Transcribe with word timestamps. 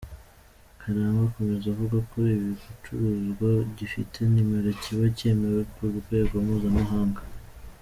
Karangwa 0.79 1.23
akomeza 1.29 1.65
avuga 1.73 1.97
ko 2.11 2.17
igicuruzwa 2.39 3.49
gifite 3.77 4.17
nimero 4.31 4.69
kiba 4.81 5.05
cyemewe 5.17 5.61
ku 5.73 5.81
rwego 5.97 6.33
mpuzamahanga. 6.45 7.21